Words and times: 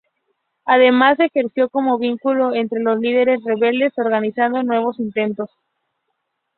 Además 0.65 1.19
ejerció 1.19 1.69
como 1.69 1.99
vínculo 1.99 2.55
entre 2.55 2.79
los 2.81 2.99
líderes 2.99 3.39
rebeldes, 3.45 3.93
organizando 3.97 4.63
nuevos 4.63 4.99
intentos. 4.99 5.51